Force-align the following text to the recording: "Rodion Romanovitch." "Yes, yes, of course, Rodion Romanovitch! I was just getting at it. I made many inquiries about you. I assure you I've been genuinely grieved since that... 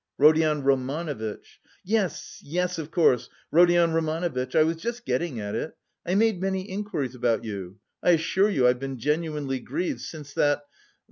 "Rodion 0.17 0.63
Romanovitch." 0.63 1.59
"Yes, 1.85 2.41
yes, 2.43 2.79
of 2.79 2.89
course, 2.89 3.29
Rodion 3.51 3.93
Romanovitch! 3.93 4.55
I 4.55 4.63
was 4.63 4.77
just 4.77 5.05
getting 5.05 5.39
at 5.39 5.53
it. 5.53 5.77
I 6.07 6.15
made 6.15 6.41
many 6.41 6.63
inquiries 6.67 7.13
about 7.13 7.43
you. 7.43 7.77
I 8.01 8.13
assure 8.13 8.49
you 8.49 8.67
I've 8.67 8.79
been 8.79 8.97
genuinely 8.97 9.59
grieved 9.59 10.01
since 10.01 10.33
that... 10.33 10.63